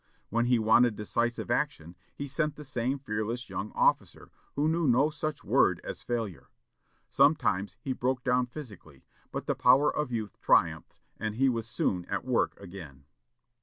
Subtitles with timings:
[0.31, 5.11] When he wanted decisive action, he sent the same fearless young officer, who knew no
[5.11, 6.49] such word as failure.
[7.07, 12.05] Sometimes he broke down physically, but the power of youth triumphed, and he was soon
[12.05, 13.03] at work again.